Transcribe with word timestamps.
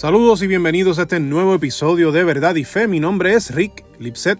Saludos 0.00 0.42
y 0.42 0.46
bienvenidos 0.46 0.98
a 0.98 1.02
este 1.02 1.20
nuevo 1.20 1.54
episodio 1.54 2.10
de 2.10 2.24
Verdad 2.24 2.54
y 2.54 2.64
Fe. 2.64 2.88
Mi 2.88 3.00
nombre 3.00 3.34
es 3.34 3.54
Rick 3.54 3.84
Lipset 3.98 4.38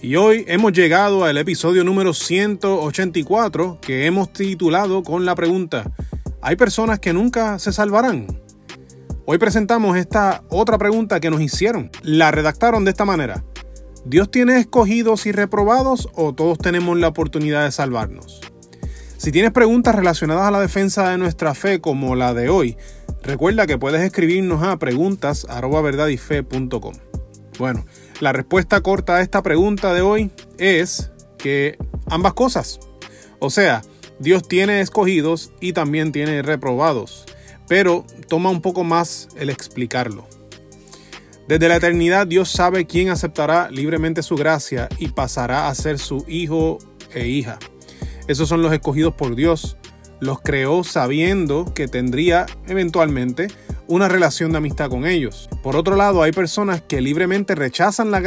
y 0.00 0.16
hoy 0.16 0.46
hemos 0.48 0.72
llegado 0.72 1.26
al 1.26 1.36
episodio 1.36 1.84
número 1.84 2.14
184 2.14 3.78
que 3.82 4.06
hemos 4.06 4.32
titulado 4.32 5.02
con 5.02 5.26
la 5.26 5.34
pregunta 5.34 5.92
¿Hay 6.40 6.56
personas 6.56 6.98
que 6.98 7.12
nunca 7.12 7.58
se 7.58 7.74
salvarán? 7.74 8.26
Hoy 9.26 9.36
presentamos 9.36 9.98
esta 9.98 10.44
otra 10.48 10.78
pregunta 10.78 11.20
que 11.20 11.28
nos 11.28 11.42
hicieron. 11.42 11.90
La 12.00 12.30
redactaron 12.30 12.86
de 12.86 12.92
esta 12.92 13.04
manera. 13.04 13.44
¿Dios 14.06 14.30
tiene 14.30 14.60
escogidos 14.60 15.26
y 15.26 15.32
reprobados 15.32 16.08
o 16.14 16.34
todos 16.34 16.56
tenemos 16.56 16.98
la 16.98 17.08
oportunidad 17.08 17.64
de 17.64 17.72
salvarnos? 17.72 18.40
Si 19.22 19.30
tienes 19.30 19.52
preguntas 19.52 19.94
relacionadas 19.94 20.48
a 20.48 20.50
la 20.50 20.60
defensa 20.60 21.10
de 21.10 21.16
nuestra 21.16 21.54
fe 21.54 21.80
como 21.80 22.16
la 22.16 22.34
de 22.34 22.48
hoy, 22.48 22.76
recuerda 23.22 23.68
que 23.68 23.78
puedes 23.78 24.02
escribirnos 24.02 24.64
a 24.64 24.80
preguntas 24.80 25.46
Bueno, 27.56 27.86
la 28.18 28.32
respuesta 28.32 28.80
corta 28.80 29.14
a 29.14 29.20
esta 29.20 29.40
pregunta 29.40 29.94
de 29.94 30.00
hoy 30.00 30.32
es 30.58 31.12
que 31.38 31.78
ambas 32.10 32.32
cosas. 32.32 32.80
O 33.38 33.48
sea, 33.48 33.82
Dios 34.18 34.48
tiene 34.48 34.80
escogidos 34.80 35.52
y 35.60 35.72
también 35.72 36.10
tiene 36.10 36.42
reprobados, 36.42 37.24
pero 37.68 38.04
toma 38.28 38.50
un 38.50 38.60
poco 38.60 38.82
más 38.82 39.28
el 39.36 39.50
explicarlo. 39.50 40.26
Desde 41.46 41.68
la 41.68 41.76
eternidad 41.76 42.26
Dios 42.26 42.50
sabe 42.50 42.88
quién 42.88 43.10
aceptará 43.10 43.70
libremente 43.70 44.20
su 44.24 44.34
gracia 44.34 44.88
y 44.98 45.10
pasará 45.10 45.68
a 45.68 45.74
ser 45.76 46.00
su 46.00 46.24
hijo 46.26 46.78
e 47.14 47.28
hija. 47.28 47.60
Esos 48.28 48.48
son 48.48 48.62
los 48.62 48.72
escogidos 48.72 49.14
por 49.14 49.34
Dios. 49.34 49.76
Los 50.20 50.40
creó 50.40 50.84
sabiendo 50.84 51.72
que 51.74 51.88
tendría 51.88 52.46
eventualmente 52.66 53.48
una 53.88 54.08
relación 54.08 54.52
de 54.52 54.58
amistad 54.58 54.88
con 54.88 55.06
ellos. 55.06 55.48
Por 55.62 55.76
otro 55.76 55.96
lado, 55.96 56.22
hay 56.22 56.32
personas 56.32 56.80
que 56.80 57.00
libremente 57.00 57.54
rechazan 57.54 58.10
la, 58.10 58.20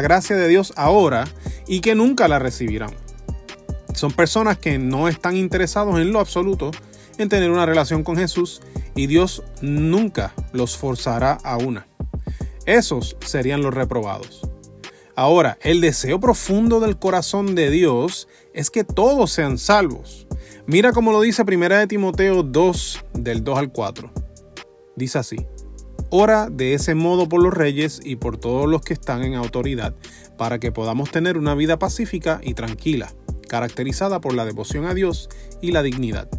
gracia 0.00 0.36
de 0.36 0.48
Dios 0.48 0.72
ahora 0.76 1.24
y 1.66 1.80
que 1.80 1.94
nunca 1.94 2.28
la 2.28 2.38
recibirán. 2.38 2.90
Son 3.94 4.12
personas 4.12 4.58
que 4.58 4.78
no 4.78 5.08
están 5.08 5.36
interesados 5.36 5.98
en 5.98 6.12
lo 6.12 6.20
absoluto 6.20 6.70
en 7.18 7.28
tener 7.28 7.50
una 7.50 7.66
relación 7.66 8.02
con 8.02 8.16
Jesús 8.16 8.62
y 8.94 9.08
Dios 9.08 9.42
nunca 9.60 10.32
los 10.52 10.76
forzará 10.76 11.32
a 11.44 11.56
una. 11.56 11.86
Esos 12.64 13.16
serían 13.20 13.62
los 13.62 13.74
reprobados. 13.74 14.49
Ahora, 15.20 15.58
el 15.60 15.82
deseo 15.82 16.18
profundo 16.18 16.80
del 16.80 16.98
corazón 16.98 17.54
de 17.54 17.68
Dios 17.68 18.26
es 18.54 18.70
que 18.70 18.84
todos 18.84 19.30
sean 19.30 19.58
salvos. 19.58 20.26
Mira 20.66 20.92
como 20.92 21.12
lo 21.12 21.20
dice 21.20 21.42
1 21.42 21.68
de 21.68 21.86
Timoteo 21.86 22.42
2, 22.42 23.04
del 23.12 23.44
2 23.44 23.58
al 23.58 23.70
4. 23.70 24.10
Dice 24.96 25.18
así, 25.18 25.36
Ora 26.08 26.48
de 26.48 26.72
ese 26.72 26.94
modo 26.94 27.28
por 27.28 27.42
los 27.42 27.52
reyes 27.52 28.00
y 28.02 28.16
por 28.16 28.38
todos 28.38 28.66
los 28.66 28.80
que 28.80 28.94
están 28.94 29.22
en 29.22 29.34
autoridad, 29.34 29.94
para 30.38 30.58
que 30.58 30.72
podamos 30.72 31.10
tener 31.10 31.36
una 31.36 31.54
vida 31.54 31.78
pacífica 31.78 32.40
y 32.42 32.54
tranquila, 32.54 33.12
caracterizada 33.46 34.22
por 34.22 34.32
la 34.32 34.46
devoción 34.46 34.86
a 34.86 34.94
Dios 34.94 35.28
y 35.60 35.72
la 35.72 35.82
dignidad. 35.82 36.30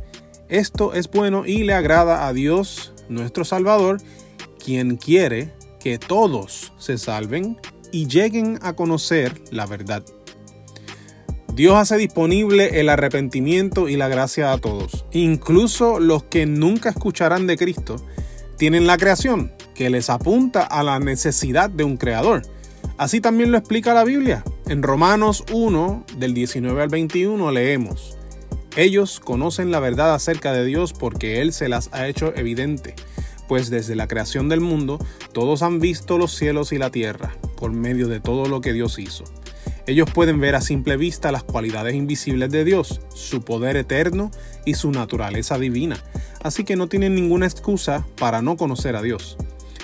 Esto 0.50 0.96
es 0.96 1.08
bueno 1.08 1.46
y 1.46 1.66
le 1.66 1.76
agrada 1.76 2.26
a 2.26 2.34
Dios, 2.34 2.96
nuestro 3.09 3.46
Salvador, 3.46 4.02
quien 4.58 4.98
quiere 4.98 5.54
que 5.80 6.00
todos 6.00 6.74
se 6.80 6.98
salven 6.98 7.59
y 7.92 8.08
lleguen 8.08 8.59
a 8.61 8.73
conocer 8.73 9.42
la 9.52 9.66
verdad. 9.66 10.03
Dios 11.53 11.75
hace 11.75 11.97
disponible 11.97 12.80
el 12.80 12.88
arrepentimiento 12.88 13.89
y 13.89 13.97
la 13.97 14.08
gracia 14.08 14.53
a 14.53 14.58
todos, 14.58 15.06
incluso 15.11 16.00
los 16.00 16.23
que 16.23 16.45
nunca 16.45 16.89
escucharán 16.89 17.45
de 17.45 17.58
Cristo. 17.58 17.97
Tienen 18.58 18.88
la 18.88 18.97
creación, 18.97 19.52
que 19.75 19.89
les 19.89 20.09
apunta 20.09 20.64
a 20.64 20.81
la 20.81 21.00
necesidad 21.00 21.69
de 21.69 21.84
un 21.84 21.97
creador. 21.97 22.44
Así 22.97 23.19
también 23.19 23.51
lo 23.51 23.57
explica 23.57 23.94
la 23.94 24.06
Biblia. 24.06 24.46
En 24.68 24.81
Romanos 24.81 25.44
1, 25.51 26.06
del 26.18 26.34
19 26.34 26.84
al 26.84 26.90
21, 26.90 27.51
leemos, 27.51 28.18
Ellos 28.78 29.19
conocen 29.19 29.72
la 29.72 29.81
verdad 29.81 30.13
acerca 30.13 30.53
de 30.53 30.63
Dios 30.63 30.94
porque 30.94 31.41
Él 31.41 31.51
se 31.51 31.68
las 31.68 31.90
ha 31.91 32.07
hecho 32.07 32.34
evidente, 32.34 32.96
pues 33.50 33.69
desde 33.69 33.96
la 33.96 34.07
creación 34.07 34.47
del 34.47 34.62
mundo 34.62 35.00
todos 35.34 35.63
han 35.63 35.81
visto 35.81 36.18
los 36.18 36.34
cielos 36.34 36.72
y 36.72 36.78
la 36.78 36.91
tierra 36.91 37.34
por 37.62 37.72
medio 37.72 38.08
de 38.08 38.20
todo 38.20 38.48
lo 38.48 38.60
que 38.60 38.74
Dios 38.74 38.98
hizo. 38.98 39.24
Ellos 39.86 40.10
pueden 40.12 40.40
ver 40.40 40.56
a 40.56 40.62
simple 40.62 40.98
vista 40.98 41.32
las 41.32 41.44
cualidades 41.44 41.94
invisibles 41.94 42.50
de 42.50 42.66
Dios, 42.66 43.02
su 43.14 43.44
poder 43.44 43.78
eterno 43.78 44.32
y 44.66 44.74
su 44.74 44.90
naturaleza 44.92 45.60
divina, 45.60 46.04
así 46.42 46.64
que 46.64 46.76
no 46.76 46.88
tienen 46.88 47.14
ninguna 47.14 47.46
excusa 47.46 48.04
para 48.18 48.42
no 48.42 48.58
conocer 48.58 48.96
a 48.96 49.04
Dios. 49.04 49.38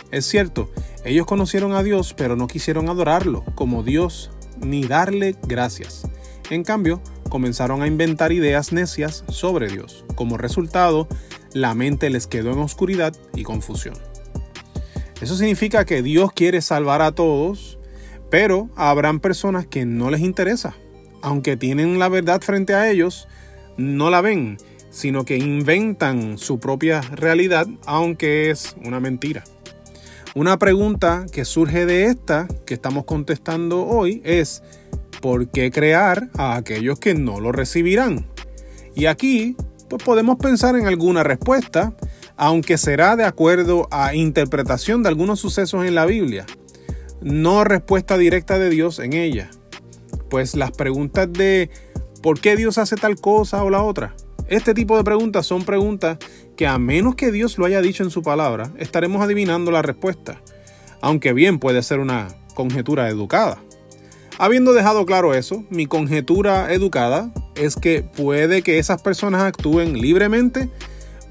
Es 0.10 0.26
cierto, 0.26 0.72
ellos 1.06 1.28
conocieron 1.28 1.74
a 1.74 1.84
Dios 1.84 2.16
pero 2.18 2.36
no 2.36 2.48
quisieron 2.48 2.90
adorarlo 2.90 3.46
como 3.54 3.84
Dios 3.84 4.32
ni 4.59 4.84
darle 4.84 5.36
gracias. 5.44 6.02
En 6.50 6.64
cambio, 6.64 7.00
comenzaron 7.30 7.84
a 7.84 7.88
inventar 7.88 8.32
ideas 8.32 8.74
necias 8.74 9.24
sobre 9.30 9.68
Dios. 9.68 10.04
Como 10.16 10.38
resultado, 10.38 11.08
la 11.54 11.76
mente 11.76 12.09
les 12.09 12.26
quedó 12.26 12.54
en 12.54 12.59
oscuridad 12.59 13.16
y 13.36 13.44
confusión. 13.44 13.96
Eso 15.22 15.35
significa 15.35 15.85
que 15.85 16.03
Dios 16.03 16.31
quiere 16.31 16.61
salvar 16.61 17.01
a 17.01 17.11
todos, 17.11 17.79
pero 18.29 18.69
habrán 18.75 19.19
personas 19.19 19.66
que 19.66 19.85
no 19.85 20.11
les 20.11 20.22
interesa. 20.22 20.75
Aunque 21.22 21.57
tienen 21.57 21.97
la 21.97 22.07
verdad 22.07 22.41
frente 22.41 22.75
a 22.75 22.89
ellos, 22.89 23.28
no 23.78 24.09
la 24.09 24.22
ven, 24.22 24.57
sino 24.91 25.25
que 25.25 25.38
inventan 25.38 26.38
su 26.38 26.59
propia 26.59 27.01
realidad, 27.01 27.67
aunque 27.85 28.51
es 28.51 28.75
una 28.83 29.00
mentira. 29.00 29.44
Una 30.35 30.59
pregunta 30.59 31.25
que 31.31 31.45
surge 31.45 31.88
de 31.88 32.05
esta 32.05 32.47
que 32.66 32.75
estamos 32.75 33.05
contestando 33.05 33.88
hoy 33.88 34.22
es, 34.23 34.61
¿por 35.19 35.49
qué 35.49 35.72
crear 35.72 36.29
a 36.38 36.55
aquellos 36.55 36.99
que 36.99 37.16
no 37.16 37.39
lo 37.39 37.51
recibirán? 37.51 38.28
Y 38.94 39.07
aquí 39.07 39.55
pues 39.89 40.03
podemos 40.03 40.38
pensar 40.38 40.75
en 40.75 40.85
alguna 40.85 41.23
respuesta, 41.23 41.94
aunque 42.38 42.78
será 42.78 43.16
de 43.16 43.25
acuerdo 43.25 43.88
a 43.92 44.16
interpretación 44.16 45.03
de 45.03 45.09
algunos 45.09 45.40
sucesos 45.40 45.86
en 45.86 45.96
la 45.96 46.06
Biblia, 46.06 46.46
no 47.22 47.64
respuesta 47.64 48.18
directa 48.18 48.59
de 48.59 48.70
Dios 48.70 49.00
en 49.00 49.14
ella. 49.14 49.50
Pues 50.30 50.56
las 50.56 50.72
preguntas 50.72 51.31
de 51.34 51.72
¿por 52.22 52.40
qué 52.40 52.56
Dios 52.56 52.78
hace 52.78 52.96
tal 52.96 53.20
cosa 53.20 53.64
o 53.64 53.70
la 53.70 53.81
otra? 53.81 54.16
Este 54.47 54.74
tipo 54.74 54.96
de 54.96 55.03
preguntas 55.03 55.46
son 55.46 55.66
preguntas 55.66 56.20
que 56.56 56.68
a 56.68 56.78
menos 56.78 57.16
que 57.16 57.31
Dios 57.31 57.58
lo 57.58 57.66
haya 57.66 57.81
dicho 57.81 58.03
en 58.03 58.12
su 58.12 58.22
palabra, 58.22 58.72
estaremos 58.78 59.22
adivinando 59.22 59.72
la 59.72 59.81
respuesta, 59.81 60.42
aunque 61.02 61.34
bien 61.34 61.59
puede 61.59 61.84
ser 61.84 62.00
una 62.00 62.30
conjetura 62.53 63.09
educada. 63.09 63.58
Habiendo 64.38 64.74
dejado 64.74 65.06
claro 65.06 65.34
eso, 65.34 65.66
mi 65.70 65.88
conjetura 65.88 66.72
educada 66.72 67.34
es 67.56 67.76
que 67.76 68.03
puede 68.03 68.62
que 68.62 68.78
esas 68.78 69.02
personas 69.02 69.42
actúen 69.42 70.00
libremente 70.00 70.70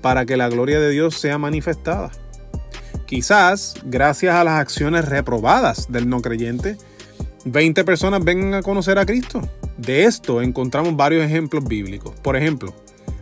para 0.07 0.25
que 0.25 0.37
la 0.37 0.49
gloria 0.49 0.79
de 0.79 0.91
Dios 0.91 1.17
sea 1.17 1.37
manifestada. 1.37 2.13
Quizás, 3.07 3.75
gracias 3.87 4.37
a 4.37 4.45
las 4.45 4.61
acciones 4.61 5.05
reprobadas 5.05 5.91
del 5.91 6.09
no 6.09 6.23
creyente, 6.23 6.77
20 7.45 7.83
personas 7.83 8.23
vengan 8.23 8.55
a 8.55 8.63
conocer 8.63 9.01
a 9.01 9.05
Cristo. 9.05 9.41
De 9.77 10.05
esto 10.05 10.43
encontramos 10.43 10.95
varios 10.95 11.25
ejemplos 11.25 11.65
bíblicos. 11.65 12.15
Por 12.23 12.37
ejemplo, 12.37 12.73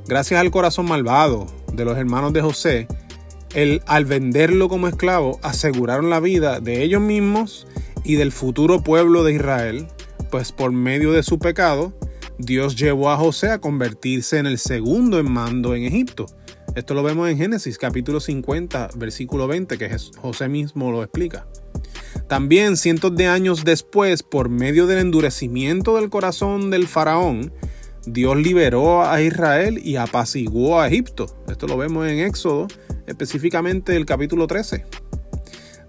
gracias 0.06 0.38
al 0.38 0.50
corazón 0.50 0.84
malvado 0.84 1.46
de 1.72 1.86
los 1.86 1.96
hermanos 1.96 2.34
de 2.34 2.42
José, 2.42 2.86
el, 3.54 3.80
al 3.86 4.04
venderlo 4.04 4.68
como 4.68 4.86
esclavo 4.86 5.40
aseguraron 5.42 6.10
la 6.10 6.20
vida 6.20 6.60
de 6.60 6.82
ellos 6.82 7.00
mismos 7.00 7.66
y 8.04 8.16
del 8.16 8.30
futuro 8.30 8.82
pueblo 8.82 9.24
de 9.24 9.32
Israel, 9.32 9.88
pues 10.30 10.52
por 10.52 10.70
medio 10.70 11.12
de 11.12 11.22
su 11.22 11.38
pecado, 11.38 11.94
Dios 12.36 12.76
llevó 12.76 13.10
a 13.10 13.16
José 13.16 13.52
a 13.52 13.58
convertirse 13.58 14.36
en 14.36 14.44
el 14.44 14.58
segundo 14.58 15.18
en 15.18 15.32
mando 15.32 15.74
en 15.74 15.84
Egipto. 15.84 16.26
Esto 16.74 16.94
lo 16.94 17.04
vemos 17.04 17.28
en 17.30 17.38
Génesis 17.38 17.78
capítulo 17.78 18.18
50, 18.18 18.90
versículo 18.96 19.46
20, 19.46 19.78
que 19.78 19.96
José 20.16 20.48
mismo 20.48 20.90
lo 20.90 21.04
explica. 21.04 21.46
También 22.26 22.76
cientos 22.76 23.14
de 23.14 23.28
años 23.28 23.64
después, 23.64 24.24
por 24.24 24.48
medio 24.48 24.88
del 24.88 24.98
endurecimiento 24.98 25.94
del 25.94 26.10
corazón 26.10 26.70
del 26.70 26.88
faraón, 26.88 27.52
Dios 28.06 28.36
liberó 28.38 29.06
a 29.06 29.22
Israel 29.22 29.80
y 29.84 29.94
apaciguó 29.94 30.80
a 30.80 30.88
Egipto. 30.88 31.44
Esto 31.46 31.68
lo 31.68 31.76
vemos 31.76 32.08
en 32.08 32.18
Éxodo, 32.18 32.66
específicamente 33.06 33.94
el 33.94 34.04
capítulo 34.04 34.48
13. 34.48 34.84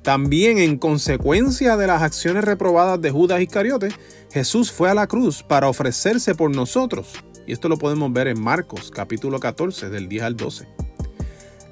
También 0.03 0.59
en 0.59 0.77
consecuencia 0.77 1.77
de 1.77 1.87
las 1.87 2.03
acciones 2.03 2.43
reprobadas 2.43 3.01
de 3.01 3.09
Judas 3.09 3.41
Iscariote, 3.41 3.89
Jesús 4.31 4.71
fue 4.71 4.91
a 4.91 4.93
la 4.93 5.07
cruz 5.07 5.41
para 5.41 5.67
ofrecerse 5.67 6.35
por 6.35 6.55
nosotros. 6.55 7.13
Y 7.47 7.53
esto 7.53 7.69
lo 7.69 7.77
podemos 7.77 8.11
ver 8.11 8.27
en 8.27 8.41
Marcos 8.41 8.91
capítulo 8.91 9.39
14 9.39 9.89
del 9.89 10.09
10 10.09 10.23
al 10.23 10.35
12. 10.35 10.67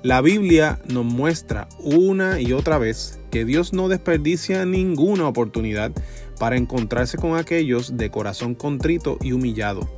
La 0.03 0.21
Biblia 0.21 0.79
nos 0.87 1.05
muestra 1.05 1.67
una 1.79 2.41
y 2.41 2.53
otra 2.53 2.77
vez 2.77 3.19
que 3.31 3.45
Dios 3.45 3.73
no 3.73 3.87
desperdicia 3.87 4.65
ninguna 4.65 5.27
oportunidad 5.27 5.91
para 6.39 6.57
encontrarse 6.57 7.17
con 7.17 7.37
aquellos 7.37 7.97
de 7.97 8.11
corazón 8.11 8.53
contrito 8.53 9.17
y 9.21 9.31
humillado. 9.31 9.89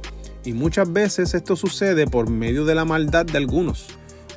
Y 0.44 0.54
muchas 0.54 0.92
veces 0.94 1.34
esto 1.34 1.56
sucede 1.56 2.06
por 2.06 2.30
medio 2.30 2.66
de 2.66 2.76
la 2.76 2.86
maldad 2.86 3.26
de 3.26 3.38
algunos 3.38 3.88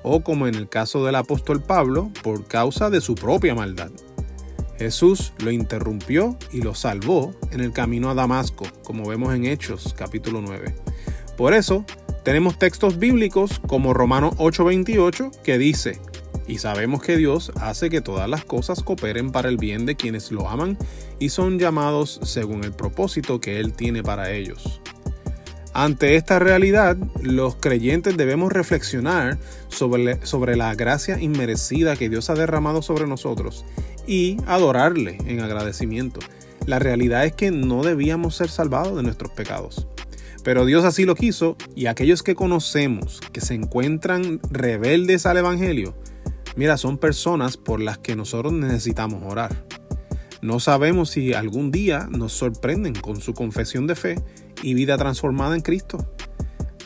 o 0.02 0.22
como 0.22 0.46
en 0.46 0.54
el 0.54 0.68
caso 0.68 1.04
del 1.04 1.16
apóstol 1.16 1.62
Pablo, 1.62 2.10
por 2.22 2.46
causa 2.46 2.90
de 2.90 3.00
su 3.00 3.14
propia 3.14 3.54
maldad. 3.54 3.90
Jesús 4.76 5.32
lo 5.38 5.50
interrumpió 5.50 6.38
y 6.52 6.62
lo 6.62 6.74
salvó 6.74 7.34
en 7.50 7.60
el 7.60 7.72
camino 7.72 8.10
a 8.10 8.14
Damasco, 8.14 8.64
como 8.84 9.08
vemos 9.08 9.34
en 9.34 9.44
Hechos 9.44 9.94
capítulo 9.96 10.40
9. 10.40 10.74
Por 11.38 11.54
eso, 11.54 11.84
tenemos 12.24 12.58
textos 12.58 12.98
bíblicos 12.98 13.60
como 13.68 13.94
Romanos 13.94 14.34
8:28 14.38 15.30
que 15.44 15.56
dice, 15.56 16.00
y 16.48 16.58
sabemos 16.58 17.00
que 17.00 17.16
Dios 17.16 17.52
hace 17.60 17.90
que 17.90 18.00
todas 18.00 18.28
las 18.28 18.44
cosas 18.44 18.82
cooperen 18.82 19.30
para 19.30 19.48
el 19.48 19.56
bien 19.56 19.86
de 19.86 19.94
quienes 19.94 20.32
lo 20.32 20.48
aman 20.48 20.76
y 21.20 21.28
son 21.28 21.60
llamados 21.60 22.18
según 22.24 22.64
el 22.64 22.72
propósito 22.72 23.40
que 23.40 23.60
Él 23.60 23.72
tiene 23.72 24.02
para 24.02 24.32
ellos. 24.32 24.80
Ante 25.74 26.16
esta 26.16 26.40
realidad, 26.40 26.96
los 27.22 27.54
creyentes 27.54 28.16
debemos 28.16 28.50
reflexionar 28.50 29.38
sobre, 29.68 30.26
sobre, 30.26 30.56
la 30.56 30.74
gracia 30.74 31.20
inmerecida 31.20 31.94
que 31.94 32.08
Dios 32.08 32.30
ha 32.30 32.34
derramado 32.34 32.82
sobre 32.82 33.06
nosotros 33.06 33.64
y 34.08 34.38
adorarle 34.48 35.18
en 35.24 35.38
agradecimiento. 35.38 36.18
La 36.66 36.80
realidad 36.80 37.24
es 37.26 37.32
que 37.32 37.52
no 37.52 37.84
debíamos 37.84 38.34
ser 38.34 38.48
salvados 38.48 38.96
de 38.96 39.04
nuestros 39.04 39.30
pecados. 39.30 39.86
Pero 40.48 40.64
Dios 40.64 40.86
así 40.86 41.04
lo 41.04 41.14
quiso 41.14 41.58
y 41.76 41.88
aquellos 41.88 42.22
que 42.22 42.34
conocemos 42.34 43.20
que 43.34 43.42
se 43.42 43.52
encuentran 43.52 44.40
rebeldes 44.50 45.26
al 45.26 45.36
Evangelio, 45.36 45.94
mira, 46.56 46.78
son 46.78 46.96
personas 46.96 47.58
por 47.58 47.82
las 47.82 47.98
que 47.98 48.16
nosotros 48.16 48.54
necesitamos 48.54 49.30
orar. 49.30 49.66
No 50.40 50.58
sabemos 50.58 51.10
si 51.10 51.34
algún 51.34 51.70
día 51.70 52.08
nos 52.10 52.32
sorprenden 52.32 52.94
con 52.94 53.20
su 53.20 53.34
confesión 53.34 53.86
de 53.86 53.94
fe 53.94 54.22
y 54.62 54.72
vida 54.72 54.96
transformada 54.96 55.54
en 55.54 55.60
Cristo. 55.60 56.14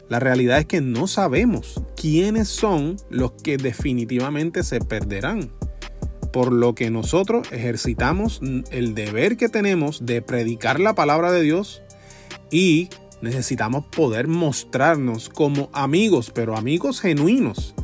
La 0.08 0.18
realidad 0.18 0.58
es 0.58 0.66
que 0.66 0.80
no 0.80 1.06
sabemos 1.06 1.84
quiénes 1.94 2.48
son 2.48 2.96
los 3.10 3.30
que 3.44 3.58
definitivamente 3.58 4.64
se 4.64 4.80
perderán. 4.80 5.52
Por 6.32 6.52
lo 6.52 6.74
que 6.74 6.90
nosotros 6.90 7.46
ejercitamos 7.52 8.40
el 8.72 8.96
deber 8.96 9.36
que 9.36 9.48
tenemos 9.48 10.04
de 10.04 10.20
predicar 10.20 10.80
la 10.80 10.96
palabra 10.96 11.30
de 11.30 11.42
Dios 11.42 11.84
y 12.50 12.88
necesitamos 13.22 13.86
poder 13.86 14.28
mostrarnos 14.28 15.28
como 15.28 15.70
amigos, 15.72 16.30
pero 16.34 16.56
amigos 16.56 17.00
genuinos, 17.00 17.74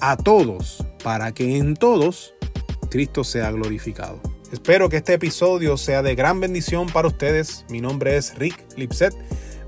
a 0.00 0.16
todos, 0.16 0.84
para 1.02 1.32
que 1.32 1.56
en 1.56 1.74
todos 1.74 2.34
Cristo 2.90 3.24
sea 3.24 3.50
glorificado. 3.52 4.20
Espero 4.52 4.90
que 4.90 4.98
este 4.98 5.14
episodio 5.14 5.78
sea 5.78 6.02
de 6.02 6.14
gran 6.14 6.40
bendición 6.40 6.86
para 6.88 7.08
ustedes. 7.08 7.64
Mi 7.70 7.80
nombre 7.80 8.16
es 8.18 8.34
Rick 8.36 8.76
Lipset. 8.76 9.14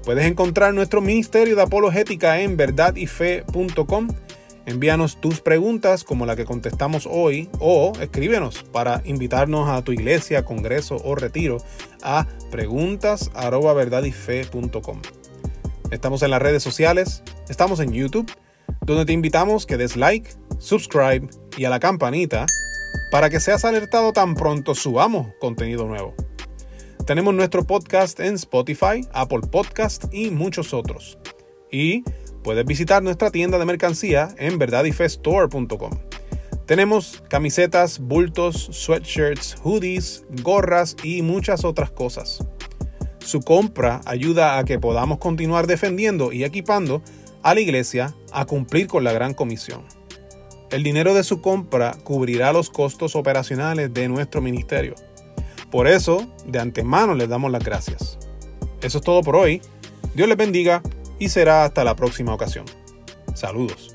Puedes 0.04 0.26
encontrar 0.26 0.74
nuestro 0.74 1.00
ministerio 1.00 1.56
de 1.56 1.62
apologética 1.62 2.40
en 2.40 2.58
verdadyfe.com. 2.58 4.08
Envíanos 4.66 5.20
tus 5.20 5.40
preguntas 5.40 6.04
como 6.04 6.24
la 6.24 6.36
que 6.36 6.46
contestamos 6.46 7.06
hoy 7.10 7.50
o 7.58 7.92
escríbenos 8.00 8.62
para 8.62 9.02
invitarnos 9.04 9.68
a 9.68 9.82
tu 9.82 9.90
iglesia, 9.92 10.42
congreso 10.44 10.96
o 11.04 11.14
retiro 11.14 11.58
a 12.02 12.26
preguntas@verdadyfe.com. 12.50 15.02
Estamos 15.90 16.22
en 16.22 16.30
las 16.30 16.40
redes 16.40 16.62
sociales, 16.62 17.22
estamos 17.48 17.80
en 17.80 17.92
YouTube, 17.92 18.32
donde 18.80 19.04
te 19.04 19.12
invitamos 19.12 19.66
que 19.66 19.76
des 19.76 19.96
like, 19.96 20.30
subscribe 20.58 21.28
y 21.58 21.66
a 21.66 21.70
la 21.70 21.78
campanita 21.78 22.46
para 23.10 23.28
que 23.28 23.40
seas 23.40 23.66
alertado 23.66 24.12
tan 24.12 24.34
pronto 24.34 24.74
subamos 24.74 25.34
contenido 25.40 25.86
nuevo. 25.86 26.14
Tenemos 27.06 27.34
nuestro 27.34 27.64
podcast 27.64 28.18
en 28.20 28.36
Spotify, 28.36 29.06
Apple 29.12 29.42
Podcast 29.50 30.04
y 30.10 30.30
muchos 30.30 30.72
otros. 30.72 31.18
Y 31.70 32.02
puedes 32.44 32.64
visitar 32.66 33.02
nuestra 33.02 33.30
tienda 33.32 33.58
de 33.58 33.64
mercancía 33.64 34.28
en 34.38 34.58
verdadyfestore.com. 34.58 35.90
Tenemos 36.66 37.22
camisetas, 37.28 37.98
bultos, 37.98 38.68
sweatshirts, 38.70 39.56
hoodies, 39.62 40.24
gorras 40.42 40.94
y 41.02 41.22
muchas 41.22 41.64
otras 41.64 41.90
cosas. 41.90 42.46
Su 43.18 43.40
compra 43.40 44.02
ayuda 44.04 44.58
a 44.58 44.64
que 44.64 44.78
podamos 44.78 45.18
continuar 45.18 45.66
defendiendo 45.66 46.32
y 46.32 46.44
equipando 46.44 47.02
a 47.42 47.54
la 47.54 47.60
iglesia 47.60 48.14
a 48.32 48.44
cumplir 48.44 48.86
con 48.86 49.04
la 49.04 49.12
gran 49.12 49.34
comisión. 49.34 49.82
El 50.70 50.82
dinero 50.82 51.14
de 51.14 51.24
su 51.24 51.40
compra 51.40 51.96
cubrirá 52.04 52.52
los 52.52 52.68
costos 52.68 53.16
operacionales 53.16 53.92
de 53.92 54.08
nuestro 54.08 54.42
ministerio. 54.42 54.94
Por 55.70 55.88
eso, 55.88 56.26
de 56.46 56.60
antemano 56.60 57.14
les 57.14 57.28
damos 57.28 57.50
las 57.50 57.64
gracias. 57.64 58.18
Eso 58.82 58.98
es 58.98 59.04
todo 59.04 59.22
por 59.22 59.36
hoy. 59.36 59.62
Dios 60.14 60.28
les 60.28 60.36
bendiga 60.36 60.82
y 61.18 61.28
será 61.28 61.64
hasta 61.64 61.84
la 61.84 61.94
próxima 61.94 62.32
ocasión. 62.34 62.64
Saludos. 63.34 63.93